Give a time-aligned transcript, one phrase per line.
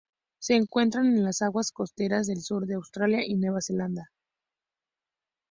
[0.39, 4.09] Se encuentran en las aguas costeras del sur de Australia y Nueva Zelanda.